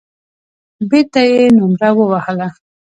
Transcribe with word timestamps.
بېرته 0.89 1.21
يې 1.31 1.41
نومره 1.57 1.89
ووهله. 1.97 2.47